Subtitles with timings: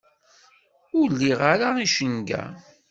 [0.99, 2.43] Ur liɣ ara icenga.